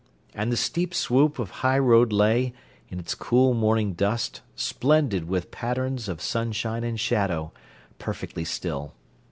And 0.33 0.51
the 0.51 0.57
steep 0.57 0.95
swoop 0.95 1.37
of 1.37 1.51
highroad 1.61 2.11
lay, 2.11 2.53
in 2.89 2.97
its 2.97 3.13
cool 3.13 3.53
morning 3.53 3.93
dust, 3.93 4.41
splendid 4.55 5.27
with 5.29 5.51
patterns 5.51 6.09
of 6.09 6.21
sunshine 6.23 6.83
and 6.83 6.99
shadow, 6.99 7.51
perfectly 7.99 8.43
still. 8.43 8.95